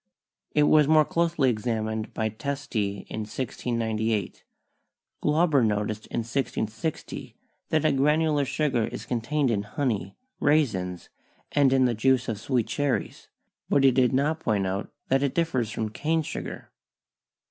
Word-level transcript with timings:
It 0.55 0.63
was 0.63 0.87
more 0.87 1.05
closely 1.05 1.51
examined 1.51 2.11
by 2.15 2.31
Testi 2.31 3.05
in 3.07 3.19
1698. 3.19 4.43
Glauber 5.21 5.63
noticed 5.63 6.07
in 6.07 6.21
1660 6.21 7.35
that 7.69 7.85
a 7.85 7.91
granular 7.91 8.43
sugar 8.43 8.87
is 8.87 9.05
contained 9.05 9.51
in 9.51 9.61
honey, 9.61 10.15
raisins 10.39 11.09
and 11.51 11.71
in 11.71 11.85
the 11.85 11.93
juice 11.93 12.27
of 12.27 12.39
sweet 12.39 12.65
cherries, 12.65 13.27
but 13.69 13.83
he 13.83 13.91
did 13.91 14.11
not 14.11 14.39
point 14.39 14.65
out 14.65 14.91
that 15.09 15.21
it 15.21 15.35
differs 15.35 15.69
from 15.69 15.89
cane 15.89 16.23
sugar. 16.23 16.71